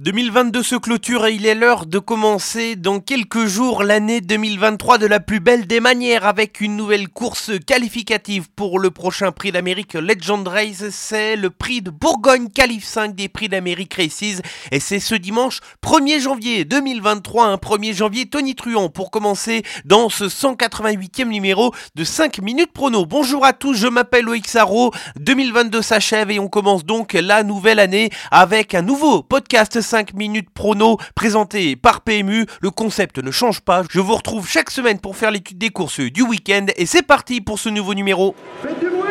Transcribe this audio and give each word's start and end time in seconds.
2022 0.00 0.62
se 0.62 0.76
clôture 0.76 1.26
et 1.26 1.34
il 1.34 1.44
est 1.44 1.56
l'heure 1.56 1.84
de 1.84 1.98
commencer 1.98 2.76
dans 2.76 3.00
quelques 3.00 3.46
jours 3.46 3.82
l'année 3.82 4.20
2023 4.20 4.96
de 4.96 5.06
la 5.06 5.18
plus 5.18 5.40
belle 5.40 5.66
des 5.66 5.80
manières 5.80 6.24
avec 6.24 6.60
une 6.60 6.76
nouvelle 6.76 7.08
course 7.08 7.50
qualificative 7.66 8.46
pour 8.54 8.78
le 8.78 8.92
prochain 8.92 9.32
prix 9.32 9.50
d'Amérique 9.50 9.94
Legend 9.94 10.46
Race. 10.46 10.84
C'est 10.90 11.34
le 11.34 11.50
prix 11.50 11.82
de 11.82 11.90
Bourgogne 11.90 12.48
Calif 12.48 12.84
5 12.84 13.16
des 13.16 13.28
prix 13.28 13.48
d'Amérique 13.48 13.94
Races 13.94 14.40
et 14.70 14.78
c'est 14.78 15.00
ce 15.00 15.16
dimanche 15.16 15.58
1er 15.84 16.20
janvier 16.20 16.64
2023, 16.64 17.46
un 17.46 17.56
1er 17.56 17.92
janvier 17.92 18.26
Tony 18.26 18.54
Truant 18.54 18.90
pour 18.90 19.10
commencer 19.10 19.64
dans 19.84 20.08
ce 20.10 20.26
188e 20.26 21.26
numéro 21.26 21.74
de 21.96 22.04
5 22.04 22.40
minutes 22.40 22.72
prono. 22.72 23.04
Bonjour 23.04 23.44
à 23.44 23.52
tous, 23.52 23.74
je 23.74 23.88
m'appelle 23.88 24.26
Loïc 24.26 24.46
Sarro, 24.46 24.92
2022 25.18 25.82
s'achève 25.82 26.30
et 26.30 26.38
on 26.38 26.46
commence 26.46 26.84
donc 26.84 27.14
la 27.14 27.42
nouvelle 27.42 27.80
année 27.80 28.10
avec 28.30 28.76
un 28.76 28.82
nouveau 28.82 29.24
podcast 29.24 29.80
5 29.88 30.12
minutes 30.12 30.50
prono 30.50 30.98
présenté 31.14 31.74
par 31.74 32.02
PMU. 32.02 32.44
Le 32.60 32.70
concept 32.70 33.18
ne 33.18 33.30
change 33.30 33.62
pas. 33.62 33.84
Je 33.90 34.00
vous 34.00 34.14
retrouve 34.14 34.46
chaque 34.46 34.70
semaine 34.70 35.00
pour 35.00 35.16
faire 35.16 35.30
l'étude 35.30 35.56
des 35.56 35.70
courses 35.70 36.00
du 36.00 36.20
week-end. 36.20 36.66
Et 36.76 36.84
c'est 36.84 37.00
parti 37.00 37.40
pour 37.40 37.58
ce 37.58 37.70
nouveau 37.70 37.94
numéro. 37.94 38.34
Faites 38.60 38.78
du 38.78 38.90
bruit 38.90 39.08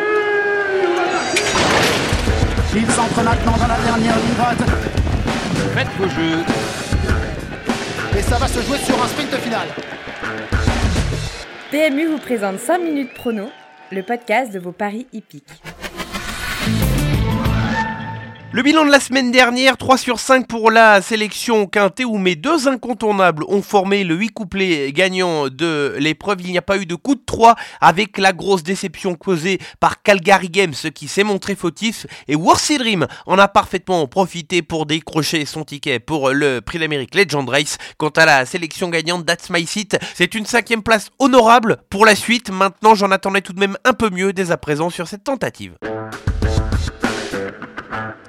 Il 2.76 2.86
s'entre 2.92 3.24
maintenant 3.24 3.56
dans 3.56 3.66
la 3.66 3.80
dernière 3.80 4.16
ligne 4.16 4.34
droite. 4.36 4.58
Faites 5.74 5.88
vos 5.98 6.08
jeux. 6.08 6.44
Et 8.16 8.22
ça 8.22 8.38
va 8.38 8.46
se 8.46 8.62
jouer 8.62 8.78
sur 8.78 9.02
un 9.02 9.08
sprint 9.08 9.34
final. 9.34 9.66
PMU 11.72 12.06
vous 12.06 12.18
présente 12.18 12.60
5 12.60 12.78
minutes 12.78 13.14
prono, 13.14 13.50
le 13.90 14.04
podcast 14.04 14.52
de 14.52 14.60
vos 14.60 14.72
paris 14.72 15.08
hippiques. 15.12 15.60
Le 18.50 18.62
bilan 18.62 18.86
de 18.86 18.90
la 18.90 18.98
semaine 18.98 19.30
dernière, 19.30 19.76
3 19.76 19.98
sur 19.98 20.18
5 20.18 20.46
pour 20.48 20.70
la 20.70 21.02
sélection 21.02 21.66
quintée 21.66 22.06
où 22.06 22.16
mes 22.16 22.34
deux 22.34 22.66
incontournables 22.66 23.44
ont 23.46 23.60
formé 23.60 24.04
le 24.04 24.14
8 24.14 24.30
couplet 24.30 24.90
gagnant 24.92 25.48
de 25.48 25.94
l'épreuve. 25.98 26.40
Il 26.40 26.50
n'y 26.52 26.56
a 26.56 26.62
pas 26.62 26.78
eu 26.78 26.86
de 26.86 26.94
coup 26.94 27.14
de 27.14 27.20
3 27.26 27.56
avec 27.82 28.16
la 28.16 28.32
grosse 28.32 28.62
déception 28.62 29.16
causée 29.16 29.58
par 29.80 30.02
Calgary 30.02 30.48
Games 30.48 30.72
qui 30.94 31.08
s'est 31.08 31.24
montré 31.24 31.56
fautif 31.56 32.06
et 32.26 32.36
Worthy 32.36 32.78
Dream 32.78 33.06
en 33.26 33.38
a 33.38 33.48
parfaitement 33.48 34.06
profité 34.06 34.62
pour 34.62 34.86
décrocher 34.86 35.44
son 35.44 35.64
ticket 35.64 35.98
pour 35.98 36.30
le 36.30 36.62
prix 36.62 36.78
d'Amérique 36.78 37.14
Legend 37.14 37.46
Race. 37.46 37.76
Quant 37.98 38.08
à 38.08 38.24
la 38.24 38.46
sélection 38.46 38.88
gagnante 38.88 39.26
That's 39.26 39.50
My 39.50 39.66
Seat, 39.66 39.98
c'est 40.14 40.34
une 40.34 40.46
cinquième 40.46 40.82
place 40.82 41.10
honorable 41.18 41.76
pour 41.90 42.06
la 42.06 42.14
suite. 42.14 42.50
Maintenant 42.50 42.94
j'en 42.94 43.10
attendais 43.10 43.42
tout 43.42 43.52
de 43.52 43.60
même 43.60 43.76
un 43.84 43.92
peu 43.92 44.08
mieux 44.08 44.32
dès 44.32 44.52
à 44.52 44.56
présent 44.56 44.88
sur 44.88 45.06
cette 45.06 45.24
tentative. 45.24 45.76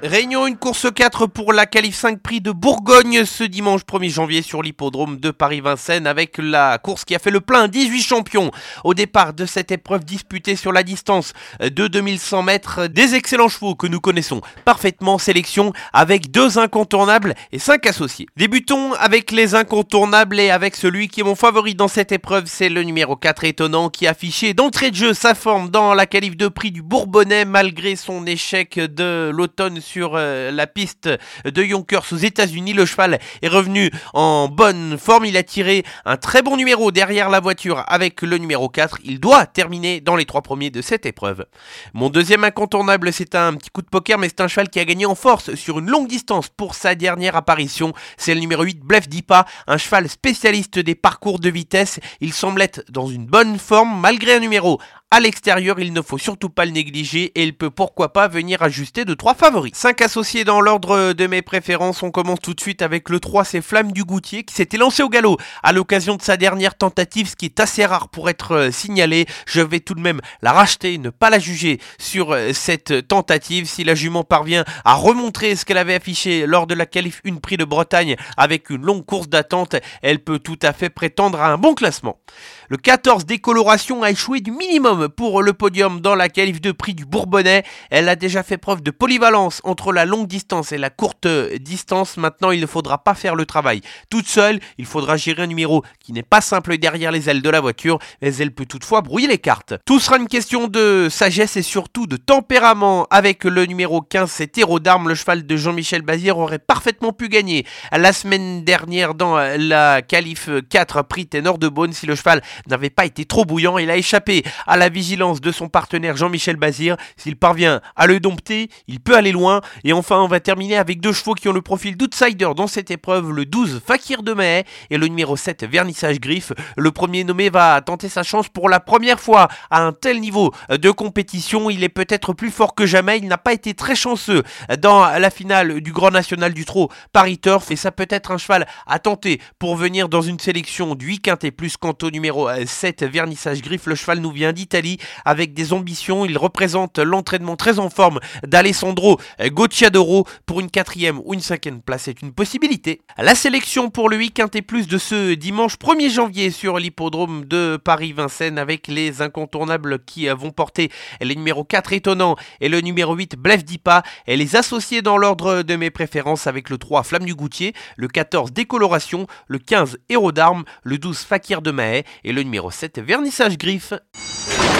Réunion 0.02 0.46
une 0.46 0.56
course 0.56 0.86
4 0.90 1.26
pour 1.26 1.52
la 1.52 1.66
Qualif 1.66 1.94
5 1.94 2.22
Prix 2.22 2.40
de 2.40 2.52
Bourgogne 2.52 3.26
ce 3.26 3.44
dimanche 3.44 3.82
1er 3.82 4.08
janvier 4.08 4.40
sur 4.40 4.62
l'hippodrome 4.62 5.18
de 5.18 5.30
Paris-Vincennes 5.30 6.06
avec 6.06 6.38
la 6.38 6.78
course 6.78 7.04
qui 7.04 7.14
a 7.14 7.18
fait 7.18 7.30
le 7.30 7.42
plein 7.42 7.68
18 7.68 8.00
champions 8.00 8.50
au 8.82 8.94
départ 8.94 9.34
de 9.34 9.44
cette 9.44 9.72
épreuve 9.72 10.06
disputée 10.06 10.56
sur 10.56 10.72
la 10.72 10.84
distance 10.84 11.34
de 11.60 11.86
2100 11.86 12.42
mètres. 12.42 12.86
Des 12.86 13.14
excellents 13.14 13.50
chevaux 13.50 13.74
que 13.74 13.86
nous 13.86 14.00
connaissons 14.00 14.40
parfaitement 14.64 15.18
sélection 15.18 15.74
avec 15.92 16.30
deux 16.30 16.58
incontournables 16.58 17.34
et 17.52 17.58
cinq 17.58 17.86
associés. 17.86 18.26
Débutons 18.38 18.94
avec 18.94 19.30
les 19.30 19.54
incontournables 19.54 20.40
et 20.40 20.50
avec 20.50 20.76
celui 20.76 21.08
qui 21.08 21.20
est 21.20 21.24
mon 21.24 21.34
favori 21.34 21.74
dans 21.74 21.88
cette 21.88 22.10
épreuve, 22.10 22.44
c'est 22.46 22.70
le 22.70 22.84
numéro 22.84 23.16
4 23.16 23.44
étonnant 23.44 23.90
qui 23.90 24.06
a 24.06 24.12
affiché 24.12 24.54
d'entrée 24.54 24.92
de 24.92 24.96
jeu 24.96 25.12
sa 25.12 25.34
forme 25.34 25.68
dans 25.68 25.92
la 25.92 26.06
Qualif 26.06 26.38
de 26.38 26.48
Prix 26.48 26.72
du 26.72 26.80
Bourbonnais 26.80 27.44
malgré 27.44 27.96
son 27.96 28.24
échec 28.24 28.78
de 28.78 29.30
l'automne 29.30 29.78
sur 29.90 30.12
euh, 30.14 30.52
la 30.52 30.68
piste 30.68 31.08
de 31.44 31.62
Yonkers 31.62 32.04
aux 32.12 32.16
États-Unis. 32.16 32.74
Le 32.74 32.86
cheval 32.86 33.18
est 33.42 33.48
revenu 33.48 33.90
en 34.14 34.46
bonne 34.48 34.96
forme. 34.98 35.24
Il 35.24 35.36
a 35.36 35.42
tiré 35.42 35.84
un 36.04 36.16
très 36.16 36.42
bon 36.42 36.56
numéro 36.56 36.92
derrière 36.92 37.28
la 37.28 37.40
voiture 37.40 37.82
avec 37.88 38.22
le 38.22 38.38
numéro 38.38 38.68
4. 38.68 38.98
Il 39.02 39.18
doit 39.18 39.46
terminer 39.46 40.00
dans 40.00 40.14
les 40.14 40.26
trois 40.26 40.42
premiers 40.42 40.70
de 40.70 40.80
cette 40.80 41.06
épreuve. 41.06 41.44
Mon 41.92 42.08
deuxième 42.08 42.44
incontournable, 42.44 43.12
c'est 43.12 43.34
un 43.34 43.54
petit 43.54 43.70
coup 43.70 43.82
de 43.82 43.88
poker, 43.88 44.16
mais 44.16 44.28
c'est 44.28 44.40
un 44.40 44.48
cheval 44.48 44.68
qui 44.68 44.78
a 44.78 44.84
gagné 44.84 45.06
en 45.06 45.16
force 45.16 45.54
sur 45.56 45.80
une 45.80 45.90
longue 45.90 46.08
distance 46.08 46.48
pour 46.48 46.76
sa 46.76 46.94
dernière 46.94 47.34
apparition. 47.34 47.92
C'est 48.16 48.34
le 48.34 48.40
numéro 48.40 48.62
8, 48.62 48.80
Blef 48.80 49.08
Dipa, 49.08 49.44
un 49.66 49.76
cheval 49.76 50.08
spécialiste 50.08 50.78
des 50.78 50.94
parcours 50.94 51.40
de 51.40 51.50
vitesse. 51.50 51.98
Il 52.20 52.32
semble 52.32 52.62
être 52.62 52.84
dans 52.90 53.08
une 53.08 53.26
bonne 53.26 53.58
forme 53.58 54.00
malgré 54.00 54.34
un 54.34 54.40
numéro 54.40 54.78
à 55.12 55.18
l'extérieur, 55.18 55.80
il 55.80 55.92
ne 55.92 56.02
faut 56.02 56.18
surtout 56.18 56.50
pas 56.50 56.64
le 56.64 56.70
négliger 56.70 57.32
et 57.34 57.42
il 57.42 57.56
peut 57.56 57.70
pourquoi 57.70 58.12
pas 58.12 58.28
venir 58.28 58.62
ajuster 58.62 59.04
de 59.04 59.14
trois 59.14 59.34
favoris. 59.34 59.72
5 59.74 60.00
associés 60.02 60.44
dans 60.44 60.60
l'ordre 60.60 61.14
de 61.14 61.26
mes 61.26 61.42
préférences. 61.42 62.04
On 62.04 62.12
commence 62.12 62.38
tout 62.38 62.54
de 62.54 62.60
suite 62.60 62.80
avec 62.80 63.08
le 63.08 63.18
3, 63.18 63.44
c'est 63.44 63.60
Flamme 63.60 63.90
du 63.90 64.04
Goutier 64.04 64.44
qui 64.44 64.54
s'était 64.54 64.76
lancé 64.76 65.02
au 65.02 65.08
galop 65.08 65.36
à 65.64 65.72
l'occasion 65.72 66.14
de 66.14 66.22
sa 66.22 66.36
dernière 66.36 66.76
tentative, 66.76 67.28
ce 67.28 67.34
qui 67.34 67.46
est 67.46 67.58
assez 67.58 67.84
rare 67.84 68.08
pour 68.08 68.30
être 68.30 68.52
euh, 68.52 68.70
signalé. 68.70 69.26
Je 69.46 69.60
vais 69.60 69.80
tout 69.80 69.94
de 69.94 70.00
même 70.00 70.20
la 70.42 70.52
racheter, 70.52 70.96
ne 70.96 71.10
pas 71.10 71.28
la 71.28 71.40
juger 71.40 71.80
sur 71.98 72.30
euh, 72.30 72.52
cette 72.52 73.08
tentative. 73.08 73.66
Si 73.66 73.82
la 73.82 73.96
jument 73.96 74.22
parvient 74.22 74.64
à 74.84 74.94
remontrer 74.94 75.56
ce 75.56 75.64
qu'elle 75.64 75.78
avait 75.78 75.96
affiché 75.96 76.46
lors 76.46 76.68
de 76.68 76.74
la 76.74 76.86
qualif 76.86 77.20
une 77.24 77.40
prix 77.40 77.56
de 77.56 77.64
Bretagne 77.64 78.14
avec 78.36 78.70
une 78.70 78.82
longue 78.82 79.04
course 79.04 79.28
d'attente, 79.28 79.74
elle 80.02 80.20
peut 80.20 80.38
tout 80.38 80.58
à 80.62 80.72
fait 80.72 80.88
prétendre 80.88 81.40
à 81.40 81.48
un 81.48 81.58
bon 81.58 81.74
classement. 81.74 82.20
Le 82.68 82.76
14 82.76 83.26
décoloration 83.26 84.04
a 84.04 84.12
échoué 84.12 84.40
du 84.40 84.52
minimum 84.52 84.99
pour 85.08 85.42
le 85.42 85.52
podium 85.52 86.00
dans 86.00 86.14
la 86.14 86.28
qualif 86.28 86.60
de 86.60 86.72
prix 86.72 86.94
du 86.94 87.04
Bourbonnais. 87.04 87.64
Elle 87.90 88.08
a 88.08 88.16
déjà 88.16 88.42
fait 88.42 88.58
preuve 88.58 88.82
de 88.82 88.90
polyvalence 88.90 89.60
entre 89.64 89.92
la 89.92 90.04
longue 90.04 90.26
distance 90.26 90.72
et 90.72 90.78
la 90.78 90.90
courte 90.90 91.26
distance. 91.26 92.16
Maintenant, 92.16 92.50
il 92.50 92.60
ne 92.60 92.66
faudra 92.66 92.98
pas 92.98 93.14
faire 93.14 93.34
le 93.34 93.46
travail 93.46 93.80
toute 94.10 94.26
seule. 94.26 94.60
Il 94.78 94.86
faudra 94.86 95.16
gérer 95.16 95.42
un 95.42 95.46
numéro 95.46 95.82
qui 95.98 96.12
n'est 96.12 96.22
pas 96.22 96.40
simple 96.40 96.76
derrière 96.78 97.12
les 97.12 97.28
ailes 97.30 97.42
de 97.42 97.50
la 97.50 97.60
voiture, 97.60 97.98
mais 98.20 98.34
elle 98.36 98.52
peut 98.52 98.66
toutefois 98.66 99.00
brouiller 99.00 99.28
les 99.28 99.38
cartes. 99.38 99.74
Tout 99.84 100.00
sera 100.00 100.16
une 100.18 100.28
question 100.28 100.68
de 100.68 101.08
sagesse 101.10 101.56
et 101.56 101.62
surtout 101.62 102.06
de 102.06 102.16
tempérament. 102.16 103.06
Avec 103.10 103.44
le 103.44 103.64
numéro 103.66 104.02
15, 104.02 104.30
c'est 104.30 104.58
Héros 104.58 104.80
d'armes, 104.80 105.08
le 105.08 105.14
cheval 105.14 105.46
de 105.46 105.56
Jean-Michel 105.56 106.02
Bazir 106.02 106.38
aurait 106.38 106.58
parfaitement 106.58 107.12
pu 107.12 107.28
gagner 107.28 107.64
la 107.92 108.12
semaine 108.12 108.64
dernière 108.64 109.14
dans 109.14 109.36
la 109.36 110.02
qualif 110.02 110.50
4 110.68 111.02
prix 111.02 111.26
Ténor 111.26 111.58
de 111.58 111.68
Beaune 111.68 111.92
si 111.92 112.06
le 112.06 112.14
cheval 112.14 112.42
n'avait 112.68 112.90
pas 112.90 113.06
été 113.06 113.24
trop 113.24 113.44
bouillant. 113.44 113.78
Il 113.78 113.90
a 113.90 113.96
échappé 113.96 114.42
à 114.66 114.76
la 114.76 114.89
vigilance 114.90 115.40
de 115.40 115.52
son 115.52 115.68
partenaire 115.68 116.16
Jean-Michel 116.16 116.56
Bazir. 116.56 116.96
S'il 117.16 117.36
parvient 117.36 117.80
à 117.96 118.06
le 118.06 118.20
dompter, 118.20 118.68
il 118.88 119.00
peut 119.00 119.16
aller 119.16 119.32
loin. 119.32 119.60
Et 119.84 119.92
enfin, 119.92 120.20
on 120.20 120.28
va 120.28 120.40
terminer 120.40 120.76
avec 120.76 121.00
deux 121.00 121.12
chevaux 121.12 121.34
qui 121.34 121.48
ont 121.48 121.52
le 121.52 121.62
profil 121.62 121.96
d'outsider 121.96 122.50
dans 122.56 122.66
cette 122.66 122.90
épreuve. 122.90 123.32
Le 123.32 123.46
12, 123.46 123.80
Fakir 123.86 124.22
de 124.22 124.32
Mahé 124.32 124.64
et 124.90 124.98
le 124.98 125.06
numéro 125.06 125.36
7, 125.36 125.64
Vernissage 125.64 126.20
Griffe. 126.20 126.52
Le 126.76 126.90
premier 126.90 127.24
nommé 127.24 127.50
va 127.50 127.80
tenter 127.80 128.08
sa 128.08 128.22
chance 128.22 128.48
pour 128.48 128.68
la 128.68 128.80
première 128.80 129.20
fois 129.20 129.48
à 129.70 129.82
un 129.82 129.92
tel 129.92 130.20
niveau 130.20 130.52
de 130.68 130.90
compétition. 130.90 131.70
Il 131.70 131.84
est 131.84 131.88
peut-être 131.88 132.32
plus 132.32 132.50
fort 132.50 132.74
que 132.74 132.86
jamais. 132.86 133.18
Il 133.18 133.28
n'a 133.28 133.38
pas 133.38 133.52
été 133.52 133.74
très 133.74 133.94
chanceux 133.94 134.42
dans 134.80 135.06
la 135.06 135.30
finale 135.30 135.80
du 135.80 135.92
Grand 135.92 136.10
National 136.10 136.52
du 136.52 136.64
Trot 136.64 136.90
Paris 137.12 137.38
Turf. 137.38 137.70
Et 137.70 137.76
ça 137.76 137.92
peut 137.92 138.08
être 138.10 138.30
un 138.30 138.38
cheval 138.38 138.66
à 138.86 138.98
tenter 138.98 139.40
pour 139.58 139.76
venir 139.76 140.08
dans 140.08 140.22
une 140.22 140.38
sélection 140.38 140.94
du 140.94 141.06
8 141.06 141.20
quintet 141.20 141.50
plus 141.50 141.76
quant 141.76 141.94
au 142.02 142.10
numéro 142.10 142.48
7 142.66 143.04
vernissage 143.04 143.62
griffe. 143.62 143.86
Le 143.86 143.94
cheval 143.94 144.20
nous 144.20 144.32
vient 144.32 144.52
d'Italie 144.52 144.79
avec 145.24 145.54
des 145.54 145.72
ambitions. 145.72 146.24
Il 146.24 146.38
représente 146.38 146.98
l'entraînement 146.98 147.56
très 147.56 147.78
en 147.78 147.90
forme 147.90 148.20
d'Alessandro 148.46 149.20
Gocciadoro 149.40 150.26
pour 150.46 150.60
une 150.60 150.70
quatrième 150.70 151.20
ou 151.24 151.34
une 151.34 151.40
cinquième 151.40 151.82
place. 151.82 152.02
C'est 152.02 152.22
une 152.22 152.32
possibilité. 152.32 153.02
La 153.18 153.34
sélection 153.34 153.90
pour 153.90 154.08
le 154.08 154.16
8 154.16 154.32
quintet 154.32 154.62
plus 154.62 154.86
de 154.86 154.98
ce 154.98 155.34
dimanche 155.34 155.74
1er 155.76 156.10
janvier 156.10 156.50
sur 156.50 156.78
l'hippodrome 156.78 157.44
de 157.44 157.78
Paris-Vincennes 157.82 158.58
avec 158.58 158.88
les 158.88 159.22
incontournables 159.22 160.04
qui 160.04 160.28
vont 160.28 160.50
porter 160.50 160.90
les 161.20 161.34
numéros 161.34 161.64
4 161.64 161.92
étonnant 161.92 162.36
et 162.60 162.68
le 162.68 162.80
numéro 162.80 163.14
8 163.14 163.36
Blef 163.36 163.64
Dipa 163.64 164.02
et 164.26 164.36
les 164.36 164.56
associés 164.56 165.02
dans 165.02 165.18
l'ordre 165.18 165.62
de 165.62 165.76
mes 165.76 165.90
préférences 165.90 166.46
avec 166.46 166.70
le 166.70 166.78
3 166.78 167.02
Flamme 167.02 167.24
du 167.24 167.34
Goutier, 167.34 167.74
le 167.96 168.08
14 168.08 168.52
Décoloration, 168.52 169.26
le 169.46 169.58
15 169.58 169.98
Héros 170.08 170.32
d'armes, 170.32 170.64
le 170.82 170.98
12 170.98 171.18
Fakir 171.18 171.62
de 171.62 171.70
Mahé 171.70 172.04
et 172.24 172.32
le 172.32 172.42
numéro 172.42 172.70
7 172.70 173.00
Vernissage 173.00 173.58
Griffe. 173.58 173.94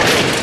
Thank 0.03 0.35
you. 0.35 0.40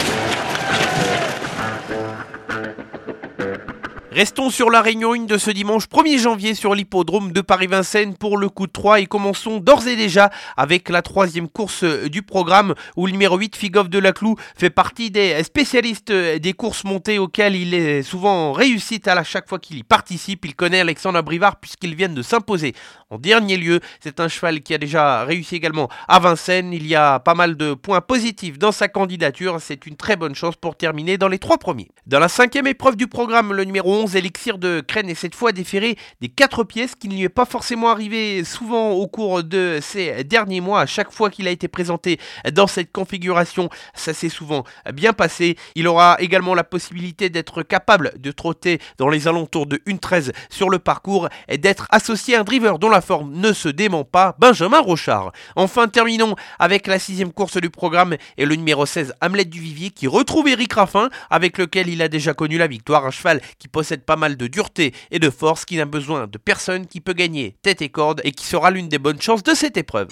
Restons 4.18 4.50
sur 4.50 4.72
la 4.72 4.82
réunion 4.82 5.14
1 5.14 5.26
de 5.26 5.38
ce 5.38 5.52
dimanche 5.52 5.86
1er 5.86 6.18
janvier 6.18 6.56
sur 6.56 6.74
l'hippodrome 6.74 7.34
de 7.34 7.42
Paris-Vincennes 7.42 8.18
pour 8.18 8.40
le 8.40 8.50
coup 8.50 8.66
de 8.66 8.72
3 8.72 9.02
et 9.02 9.06
commençons 9.06 9.60
d'ores 9.60 9.86
et 9.86 9.96
déjà 9.96 10.32
avec 10.56 10.90
la 10.90 11.04
troisième 11.04 11.48
course 11.48 11.84
du 11.84 12.24
programme 12.24 12.74
où 12.96 13.06
le 13.06 13.12
numéro 13.12 13.38
8 13.38 13.56
Figov 13.56 13.90
de 13.90 14.00
la 14.00 14.14
Clou 14.14 14.36
fait 14.58 14.72
partie 14.72 15.12
des 15.12 15.44
spécialistes 15.44 16.12
des 16.12 16.54
courses 16.54 16.84
montées 16.84 17.20
auxquelles 17.20 17.56
il 17.56 17.76
est 17.76 18.02
souvent 18.02 18.54
réussite 18.54 19.08
à 19.08 19.24
chaque 19.24 19.48
fois 19.48 19.60
qu'il 19.60 19.78
y 19.78 19.84
participe. 19.84 20.46
Il 20.46 20.56
connaît 20.56 20.80
Alexandre 20.80 21.22
Brivard 21.22 21.58
puisqu'il 21.58 21.94
vient 21.94 22.10
de 22.10 22.24
s'imposer 22.24 22.74
en 23.12 23.20
dernier 23.20 23.56
lieu. 23.56 23.82
C'est 24.00 24.20
un 24.20 24.30
cheval 24.30 24.62
qui 24.62 24.74
a 24.74 24.80
déjà 24.80 25.26
réussi 25.26 25.56
également 25.56 25.90
à 26.08 26.18
Vincennes. 26.18 26.74
Il 26.74 26.88
y 26.88 26.96
a 26.96 27.20
pas 27.20 27.36
mal 27.36 27.56
de 27.56 27.76
points 27.76 28.02
positifs 28.02 28.58
dans 28.58 28.72
sa 28.72 28.88
candidature. 28.88 29.58
C'est 29.62 29.86
une 29.86 29.96
très 29.96 30.16
bonne 30.16 30.34
chance 30.34 30.56
pour 30.56 30.76
terminer 30.76 31.20
dans 31.20 31.28
les 31.28 31.38
trois 31.38 31.60
premiers. 31.60 31.90
Dans 32.08 32.20
la 32.20 32.30
cinquième 32.30 32.66
épreuve 32.66 32.96
du 32.96 33.06
programme, 33.06 33.54
le 33.54 33.64
numéro 33.64 33.94
11 33.94 34.07
bons 34.08 34.16
élixirs 34.16 34.58
de 34.58 34.82
crène 34.82 35.10
et 35.10 35.16
cette 35.16 35.36
fois 35.36 35.52
déféré 35.52 35.98
des 36.22 36.30
quatre 36.30 36.64
pièces 36.64 36.96
qui 36.96 37.10
ne 37.10 37.16
lui 37.16 37.24
est 37.24 37.30
pas 37.30 37.46
forcément 37.46 37.90
arrivé 37.90 38.44
souvent 38.44 38.92
au 38.92 39.08
cours 39.08 39.44
de 39.44 39.80
ces 39.82 40.24
derniers 40.24 40.62
mois. 40.62 40.82
À 40.82 40.86
chaque 40.86 41.12
fois 41.12 41.30
qu'il 41.30 41.48
a 41.48 41.52
été 41.52 41.68
présenté 41.68 42.20
dans 42.54 42.68
cette 42.68 42.92
configuration, 42.92 43.70
ça 43.94 44.14
s'est 44.14 44.30
souvent 44.30 44.64
bien 44.94 45.14
passé. 45.14 45.58
Il 45.76 45.88
aura 45.88 46.16
également 46.20 46.56
la 46.56 46.64
possibilité 46.64 47.30
d'être 47.30 47.64
capable 47.64 48.14
de 48.18 48.32
trotter 48.32 48.80
dans 48.98 49.10
les 49.10 49.28
alentours 49.28 49.66
de 49.66 49.78
1.13 49.88 50.32
sur 50.50 50.70
le 50.70 50.80
parcours 50.80 51.28
et 51.50 51.58
d'être 51.58 51.88
associé 51.90 52.36
à 52.36 52.42
un 52.42 52.44
driver 52.44 52.80
dont 52.80 52.90
la 52.90 53.02
forme 53.02 53.34
ne 53.34 53.52
se 53.52 53.68
dément 53.68 54.06
pas, 54.06 54.36
Benjamin 54.40 54.80
Rochard. 54.80 55.34
Enfin, 55.56 55.88
terminons 55.88 56.36
avec 56.60 56.88
la 56.88 57.00
sixième 57.00 57.34
course 57.34 57.58
du 57.58 57.70
programme 57.70 58.16
et 58.38 58.46
le 58.46 58.56
numéro 58.56 58.86
16, 58.86 59.14
Hamlet 59.22 59.46
du 59.46 59.60
Vivier, 59.60 59.90
qui 59.90 60.08
retrouve 60.08 60.48
Eric 60.48 60.74
Raffin, 60.74 61.10
avec 61.30 61.58
lequel 61.58 61.90
il 61.90 62.02
a 62.02 62.08
déjà 62.08 62.34
connu 62.34 62.58
la 62.58 62.68
victoire. 62.68 63.06
Un 63.06 63.12
cheval 63.12 63.42
qui 63.60 63.68
possède 63.68 63.97
pas 64.02 64.16
mal 64.16 64.38
de 64.38 64.48
dureté 64.48 64.94
et 65.12 65.20
de 65.20 65.30
force, 65.30 65.66
qui 65.66 65.78
n'a 65.78 65.86
besoin 65.86 66.28
de 66.28 66.38
personne, 66.38 66.88
qui 66.88 67.02
peut 67.02 67.14
gagner 67.14 67.56
tête 67.62 67.82
et 67.82 67.90
corde 67.90 68.22
et 68.24 68.32
qui 68.32 68.46
sera 68.46 68.72
l'une 68.72 68.90
des 68.90 69.00
bonnes 69.00 69.22
chances 69.22 69.44
de 69.44 69.54
cette 69.54 69.78
épreuve. 69.78 70.08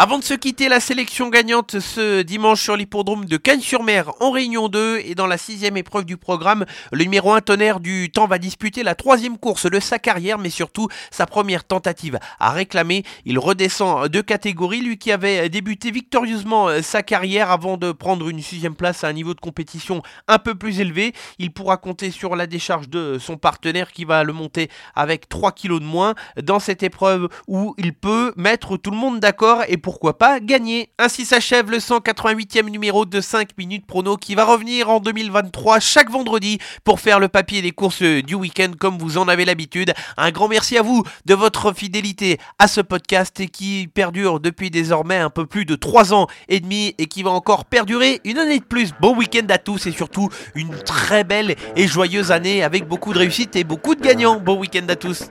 Avant 0.00 0.20
de 0.20 0.22
se 0.22 0.34
quitter, 0.34 0.68
la 0.68 0.78
sélection 0.78 1.28
gagnante 1.28 1.80
ce 1.80 2.22
dimanche 2.22 2.62
sur 2.62 2.76
l'hippodrome 2.76 3.24
de 3.24 3.36
Cannes-sur-Mer 3.36 4.12
en 4.20 4.30
Réunion 4.30 4.68
2 4.68 5.00
et 5.04 5.16
dans 5.16 5.26
la 5.26 5.38
sixième 5.38 5.76
épreuve 5.76 6.04
du 6.04 6.16
programme, 6.16 6.66
le 6.92 7.02
numéro 7.02 7.32
1 7.32 7.40
tonnerre 7.40 7.80
du 7.80 8.08
temps 8.08 8.28
va 8.28 8.38
disputer 8.38 8.84
la 8.84 8.94
troisième 8.94 9.38
course 9.38 9.68
de 9.68 9.80
sa 9.80 9.98
carrière, 9.98 10.38
mais 10.38 10.50
surtout 10.50 10.86
sa 11.10 11.26
première 11.26 11.64
tentative 11.64 12.20
à 12.38 12.52
réclamer. 12.52 13.02
Il 13.24 13.40
redescend 13.40 14.06
de 14.06 14.20
catégorie, 14.20 14.82
lui 14.82 14.98
qui 14.98 15.10
avait 15.10 15.48
débuté 15.48 15.90
victorieusement 15.90 16.80
sa 16.80 17.02
carrière 17.02 17.50
avant 17.50 17.76
de 17.76 17.90
prendre 17.90 18.28
une 18.28 18.40
sixième 18.40 18.76
place 18.76 19.02
à 19.02 19.08
un 19.08 19.12
niveau 19.12 19.34
de 19.34 19.40
compétition 19.40 20.04
un 20.28 20.38
peu 20.38 20.54
plus 20.54 20.78
élevé. 20.78 21.12
Il 21.40 21.52
pourra 21.52 21.76
compter 21.76 22.12
sur 22.12 22.36
la 22.36 22.46
décharge 22.46 22.88
de 22.88 23.18
son 23.18 23.36
partenaire 23.36 23.90
qui 23.90 24.04
va 24.04 24.22
le 24.22 24.32
monter 24.32 24.70
avec 24.94 25.28
3 25.28 25.50
kilos 25.50 25.80
de 25.80 25.86
moins 25.86 26.14
dans 26.40 26.60
cette 26.60 26.84
épreuve 26.84 27.28
où 27.48 27.74
il 27.78 27.94
peut 27.94 28.32
mettre 28.36 28.76
tout 28.76 28.92
le 28.92 28.96
monde 28.96 29.18
d'accord 29.18 29.64
et 29.66 29.76
pourquoi 29.88 30.18
pas 30.18 30.38
gagner. 30.38 30.90
Ainsi 30.98 31.24
s'achève 31.24 31.70
le 31.70 31.78
188e 31.78 32.68
numéro 32.68 33.06
de 33.06 33.22
5 33.22 33.56
minutes 33.56 33.86
prono 33.86 34.18
qui 34.18 34.34
va 34.34 34.44
revenir 34.44 34.90
en 34.90 35.00
2023 35.00 35.80
chaque 35.80 36.10
vendredi 36.10 36.58
pour 36.84 37.00
faire 37.00 37.18
le 37.18 37.28
papier 37.28 37.62
des 37.62 37.70
courses 37.70 38.02
du 38.02 38.34
week-end 38.34 38.72
comme 38.78 38.98
vous 38.98 39.16
en 39.16 39.28
avez 39.28 39.46
l'habitude. 39.46 39.94
Un 40.18 40.30
grand 40.30 40.46
merci 40.46 40.76
à 40.76 40.82
vous 40.82 41.04
de 41.24 41.34
votre 41.34 41.72
fidélité 41.72 42.36
à 42.58 42.68
ce 42.68 42.82
podcast 42.82 43.46
qui 43.50 43.88
perdure 43.88 44.40
depuis 44.40 44.70
désormais 44.70 45.16
un 45.16 45.30
peu 45.30 45.46
plus 45.46 45.64
de 45.64 45.74
3 45.74 46.12
ans 46.12 46.26
et 46.50 46.60
demi 46.60 46.94
et 46.98 47.06
qui 47.06 47.22
va 47.22 47.30
encore 47.30 47.64
perdurer 47.64 48.20
une 48.24 48.36
année 48.36 48.58
de 48.58 48.64
plus. 48.64 48.90
Bon 49.00 49.16
week-end 49.16 49.46
à 49.48 49.56
tous 49.56 49.86
et 49.86 49.92
surtout 49.92 50.28
une 50.54 50.76
très 50.84 51.24
belle 51.24 51.56
et 51.76 51.88
joyeuse 51.88 52.30
année 52.30 52.62
avec 52.62 52.86
beaucoup 52.86 53.14
de 53.14 53.20
réussite 53.20 53.56
et 53.56 53.64
beaucoup 53.64 53.94
de 53.94 54.02
gagnants. 54.02 54.38
Bon 54.38 54.58
week-end 54.58 54.84
à 54.90 54.96
tous. 54.96 55.30